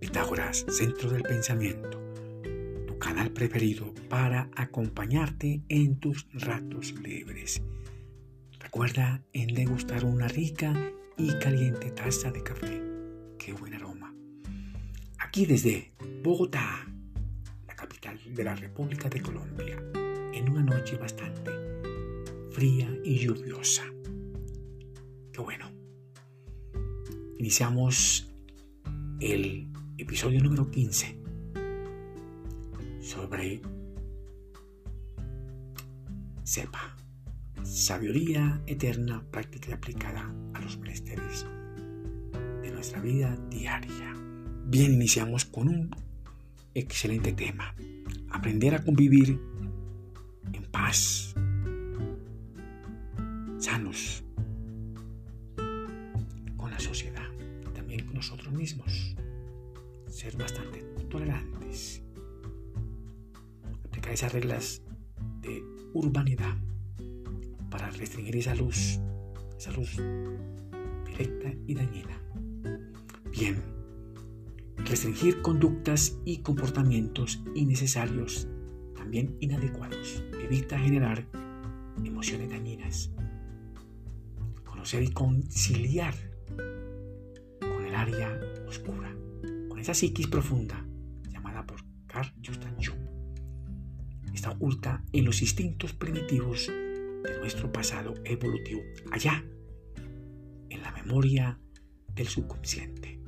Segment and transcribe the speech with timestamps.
[0.00, 2.00] Pitágoras, centro del pensamiento?
[2.86, 7.62] Tu canal preferido para acompañarte en tus ratos libres.
[8.60, 10.74] Recuerda en degustar una rica
[11.16, 12.82] y caliente taza de café.
[13.38, 14.14] Qué buen aroma.
[15.18, 15.92] Aquí desde
[16.22, 16.86] Bogotá,
[17.66, 19.82] la capital de la República de Colombia,
[20.32, 21.50] en una noche bastante
[22.50, 23.84] fría y lluviosa.
[25.32, 25.70] Qué bueno.
[27.38, 28.35] Iniciamos
[29.20, 31.18] el episodio número 15
[33.00, 33.62] sobre
[36.42, 36.96] sepa
[37.62, 41.46] sabiduría eterna práctica y aplicada a los menesteres
[42.62, 44.14] de nuestra vida diaria.
[44.66, 45.90] Bien, iniciamos con un
[46.74, 47.74] excelente tema.
[48.30, 49.40] Aprender a convivir
[50.52, 51.34] en paz,
[53.58, 54.22] sanos,
[56.56, 57.28] con la sociedad,
[57.74, 59.15] también con nosotros mismos.
[60.16, 62.02] Ser bastante tolerantes.
[63.84, 64.82] Aplicar esas reglas
[65.42, 66.56] de urbanidad
[67.68, 68.98] para restringir esa luz,
[69.58, 69.94] esa luz
[71.04, 72.18] directa y dañina.
[73.30, 73.62] Bien,
[74.86, 78.48] restringir conductas y comportamientos innecesarios,
[78.94, 81.26] también inadecuados, evita generar
[82.02, 83.10] emociones dañinas.
[84.64, 86.14] Conocer y conciliar
[87.60, 89.14] con el área oscura,
[89.86, 90.84] esa psiquis profunda
[91.30, 92.98] llamada por Carl Gustav Jung.
[94.34, 99.44] Está oculta en los instintos primitivos de nuestro pasado evolutivo, allá,
[100.70, 101.60] en la memoria
[102.12, 103.20] del subconsciente.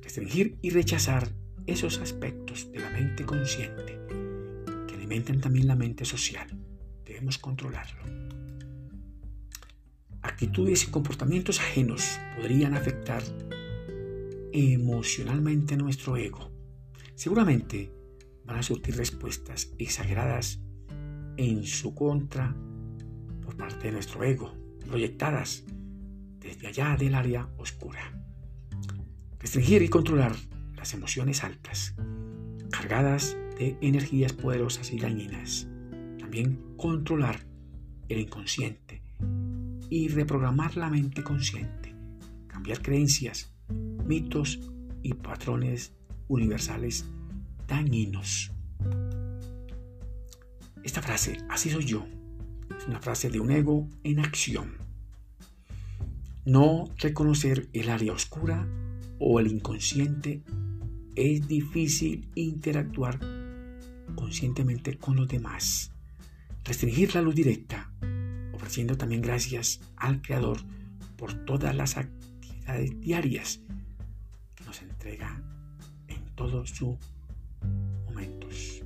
[0.00, 1.28] Restringir y rechazar
[1.66, 3.98] esos aspectos de la mente consciente
[4.86, 6.56] que alimentan también la mente social.
[7.04, 8.04] Debemos controlarlo.
[10.22, 13.24] Actitudes y comportamientos ajenos podrían afectar
[14.52, 16.50] emocionalmente nuestro ego.
[17.14, 17.92] Seguramente
[18.44, 20.60] van a surtir respuestas exageradas
[21.36, 22.54] en su contra
[23.60, 24.54] parte de nuestro ego,
[24.86, 25.64] proyectadas
[26.38, 28.00] desde allá del área oscura.
[29.38, 30.34] Restringir y controlar
[30.74, 31.94] las emociones altas,
[32.70, 35.68] cargadas de energías poderosas y dañinas.
[36.18, 37.46] También controlar
[38.08, 39.02] el inconsciente
[39.90, 41.94] y reprogramar la mente consciente.
[42.46, 43.49] Cambiar creencias,
[44.10, 44.58] mitos
[45.04, 45.92] y patrones
[46.26, 47.04] universales
[47.68, 48.50] dañinos.
[50.82, 52.04] Esta frase, así soy yo,
[52.76, 54.78] es una frase de un ego en acción.
[56.44, 58.66] No reconocer el área oscura
[59.20, 60.42] o el inconsciente
[61.14, 63.20] es difícil interactuar
[64.16, 65.92] conscientemente con los demás.
[66.64, 67.92] Restringir la luz directa,
[68.54, 70.58] ofreciendo también gracias al Creador
[71.16, 73.60] por todas las actividades diarias
[75.00, 75.42] entrega
[76.08, 76.98] en todos sus
[78.04, 78.82] momentos.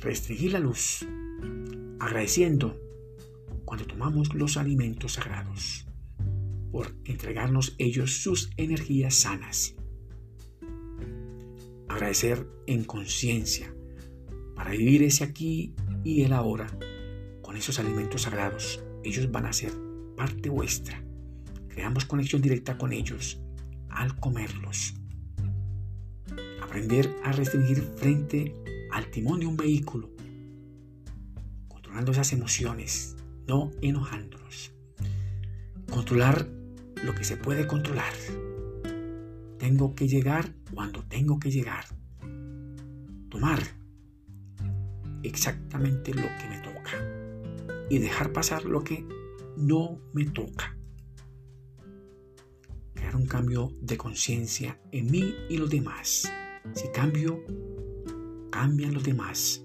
[0.00, 1.04] Restringir la luz
[1.98, 2.80] agradeciendo
[3.64, 5.84] cuando tomamos los alimentos sagrados
[6.70, 9.74] por entregarnos ellos sus energías sanas.
[11.88, 13.74] Agradecer en conciencia
[14.54, 16.68] para vivir ese aquí y el ahora
[17.42, 18.80] con esos alimentos sagrados.
[19.02, 19.72] Ellos van a ser
[20.16, 21.02] parte vuestra.
[21.66, 23.40] Creamos conexión directa con ellos
[23.98, 24.94] al comerlos.
[26.62, 28.54] Aprender a restringir frente
[28.92, 30.08] al timón de un vehículo
[31.66, 33.16] controlando esas emociones,
[33.46, 34.72] no enojándonos.
[35.90, 36.46] Controlar
[37.02, 38.12] lo que se puede controlar.
[39.58, 41.84] Tengo que llegar cuando tengo que llegar.
[43.28, 43.60] Tomar
[45.24, 49.04] exactamente lo que me toca y dejar pasar lo que
[49.56, 50.77] no me toca.
[53.18, 56.30] Un cambio de conciencia en mí y los demás.
[56.74, 57.44] Si cambio,
[58.50, 59.62] cambian los demás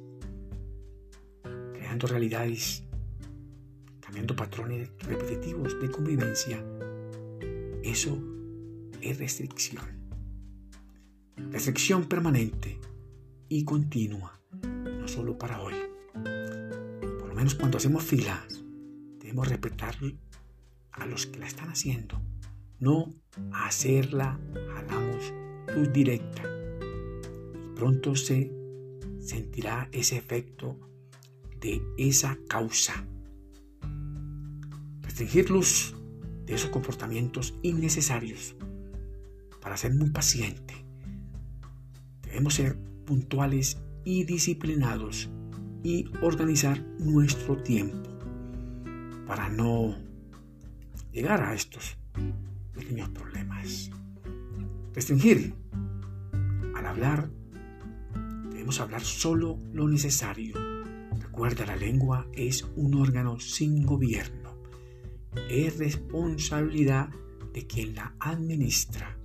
[2.08, 2.84] realidades,
[4.00, 6.64] cambiando patrones repetitivos de convivencia,
[7.84, 8.22] eso
[9.02, 9.86] es restricción.
[11.52, 12.80] Restricción permanente
[13.50, 15.74] y continua, no solo para hoy.
[16.14, 18.64] Por lo menos cuando hacemos filas,
[19.20, 19.96] debemos respetar
[20.92, 22.22] a los que la están haciendo,
[22.84, 23.16] no
[23.54, 24.38] hacerla,
[24.76, 25.34] hagamos
[25.74, 26.44] luz directa.
[27.56, 28.52] Y pronto se
[29.22, 30.78] sentirá ese efecto
[31.62, 33.08] de esa causa.
[35.02, 35.96] Restringirlos
[36.46, 38.58] de esos comportamientos innecesarios
[39.62, 40.74] para ser muy paciente.
[42.24, 45.30] Debemos ser puntuales y disciplinados
[45.84, 48.10] y organizar nuestro tiempo
[49.26, 49.96] para no
[51.14, 51.98] llegar a estos
[52.84, 53.90] pequeños problemas.
[54.94, 55.54] Restringir.
[56.76, 57.30] Al hablar,
[58.50, 60.56] debemos hablar solo lo necesario.
[61.20, 64.54] Recuerda, la lengua es un órgano sin gobierno.
[65.50, 67.10] Es responsabilidad
[67.54, 69.18] de quien la administra.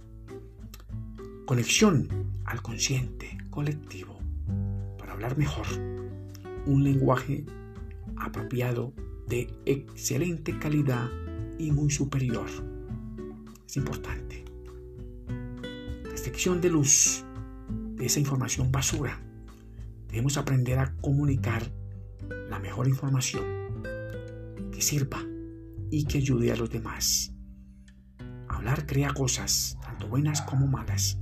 [1.45, 2.09] Conexión
[2.45, 4.19] al consciente colectivo
[4.99, 5.67] para hablar mejor.
[6.67, 7.45] Un lenguaje
[8.17, 8.93] apropiado
[9.27, 11.09] de excelente calidad
[11.59, 12.78] y muy superior.
[13.69, 14.47] Es importante.
[16.05, 17.23] Restricción de luz
[17.97, 19.21] de esa información basura.
[20.07, 21.71] Debemos aprender a comunicar
[22.49, 23.45] la mejor información
[24.73, 25.19] que sirva
[25.91, 27.35] y que ayude a los demás.
[28.49, 31.19] Hablar crea cosas, tanto buenas como malas.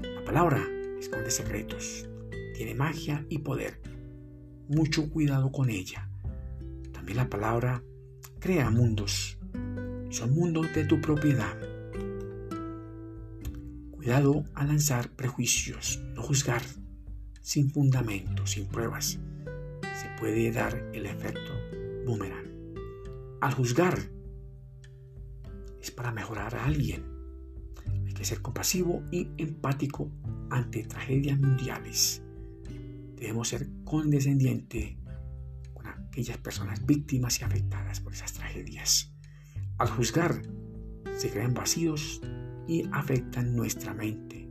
[0.00, 0.66] La palabra
[0.98, 2.08] esconde secretos,
[2.54, 3.82] tiene magia y poder.
[4.68, 6.08] Mucho cuidado con ella.
[6.92, 7.82] También la palabra
[8.40, 9.36] crea mundos.
[10.08, 11.73] Son mundos de tu propiedad.
[14.04, 16.60] Cuidado al lanzar prejuicios, no juzgar
[17.40, 19.18] sin fundamento, sin pruebas.
[19.94, 21.52] Se puede dar el efecto
[22.04, 22.44] boomerang.
[23.40, 23.98] Al juzgar
[25.80, 27.02] es para mejorar a alguien.
[28.06, 30.10] Hay que ser compasivo y empático
[30.50, 32.22] ante tragedias mundiales.
[33.16, 34.98] Debemos ser condescendientes
[35.72, 39.14] con aquellas personas víctimas y afectadas por esas tragedias.
[39.78, 40.42] Al juzgar,
[41.16, 42.20] se crean vacíos
[42.66, 44.48] y afectan nuestra mente.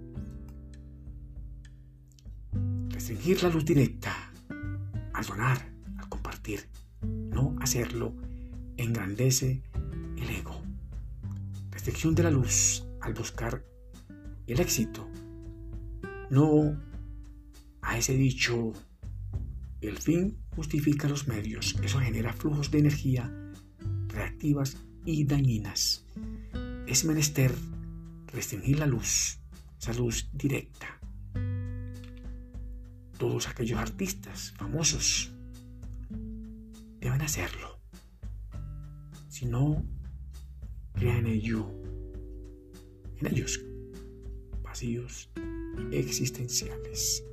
[2.90, 4.32] Restringir la luz directa,
[5.14, 6.68] al donar, al compartir,
[7.02, 8.14] no hacerlo,
[8.78, 9.62] engrandece
[10.18, 10.62] el ego.
[11.72, 13.64] Restricción de la luz al buscar
[14.48, 15.08] el éxito,
[16.30, 16.78] no
[17.82, 18.74] a ese dicho,
[19.82, 21.76] el fin justifica los medios.
[21.84, 23.32] Eso genera flujos de energía
[24.08, 26.06] reactivas y dañinas.
[26.88, 27.54] Es menester
[28.34, 29.40] restringir la luz,
[29.80, 31.00] esa luz directa.
[33.18, 35.32] Todos aquellos artistas famosos
[37.00, 37.80] deben hacerlo.
[39.30, 39.86] Si no,
[40.94, 41.42] crean en
[43.20, 43.62] en ellos,
[44.62, 45.30] vacíos
[45.92, 47.24] existenciales.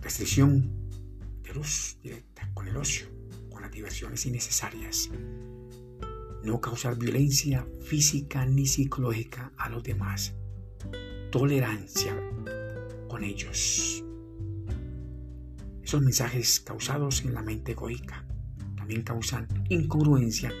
[0.00, 0.88] Restricción
[1.42, 3.06] de luz directa con el ocio,
[3.50, 5.10] con las diversiones innecesarias
[6.44, 10.34] no causar violencia física ni psicológica a los demás,
[11.30, 12.14] tolerancia
[13.08, 14.04] con ellos.
[15.82, 18.24] Esos mensajes causados en la mente egoica
[18.76, 20.52] también causan incongruencia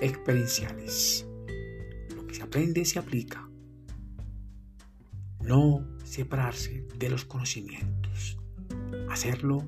[0.00, 1.26] experienciales.
[2.14, 3.48] Lo que se aprende se aplica.
[5.42, 8.38] No separarse de los conocimientos.
[9.08, 9.64] Hacerlo,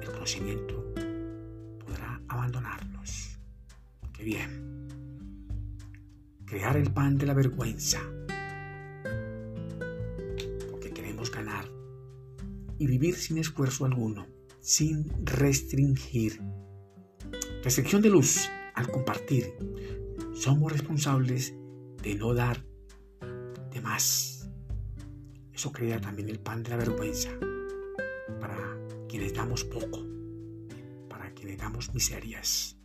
[0.00, 0.94] el conocimiento
[1.84, 2.20] podrá
[4.24, 4.88] bien.
[6.44, 8.00] Crear el pan de la vergüenza.
[10.70, 11.66] Porque queremos ganar
[12.78, 14.26] y vivir sin esfuerzo alguno,
[14.60, 16.40] sin restringir.
[17.62, 19.54] Restricción de luz al compartir.
[20.34, 21.54] Somos responsables
[22.02, 22.64] de no dar
[23.72, 24.50] de más.
[25.52, 27.30] Eso crea también el pan de la vergüenza
[28.40, 28.78] para
[29.08, 30.06] quienes damos poco,
[31.08, 32.80] para quienes damos miserias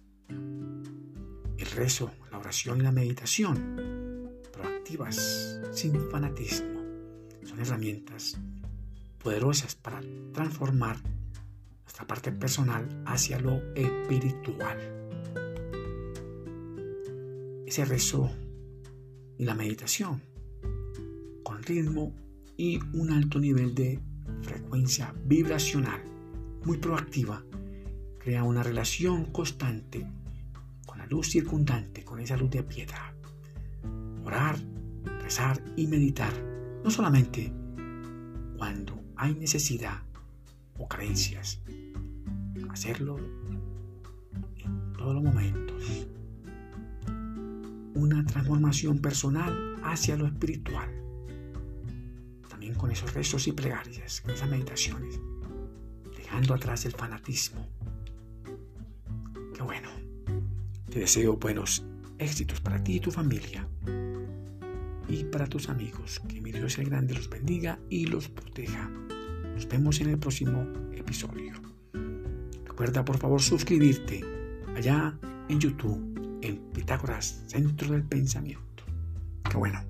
[1.57, 6.81] el rezo, la oración y la meditación, proactivas, sin fanatismo,
[7.45, 8.37] son herramientas
[9.19, 10.01] poderosas para
[10.33, 10.97] transformar
[11.83, 14.77] nuestra parte personal hacia lo espiritual.
[17.65, 18.29] Ese rezo
[19.37, 20.21] y la meditación
[21.43, 22.13] con ritmo
[22.57, 23.99] y un alto nivel de
[24.41, 26.01] frecuencia vibracional
[26.63, 27.43] muy proactiva
[28.19, 30.05] crea una relación constante
[31.05, 33.13] luz circundante, con esa luz de piedra.
[34.23, 34.57] Orar,
[35.21, 36.33] rezar y meditar,
[36.83, 37.53] no solamente
[38.57, 40.01] cuando hay necesidad
[40.77, 41.61] o carencias,
[42.69, 43.17] hacerlo
[44.57, 46.07] en todos los momentos.
[47.95, 50.89] Una transformación personal hacia lo espiritual.
[52.49, 55.19] También con esos rezos y plegarias, con esas meditaciones,
[56.17, 57.65] dejando atrás el fanatismo.
[59.53, 59.94] Qué bueno.
[60.95, 61.83] Te deseo buenos
[62.19, 63.67] éxitos para ti y tu familia
[65.09, 66.21] y para tus amigos.
[66.29, 68.89] Que mi Dios el Grande los bendiga y los proteja.
[69.53, 71.51] Nos vemos en el próximo episodio.
[72.65, 74.23] Recuerda por favor suscribirte
[74.73, 78.85] allá en YouTube en Pitágoras Centro del Pensamiento.
[79.51, 79.81] Qué bueno.